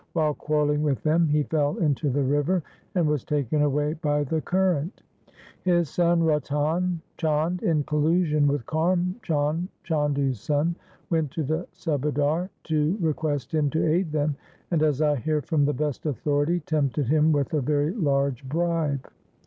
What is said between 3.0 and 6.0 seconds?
was taken away by the current. His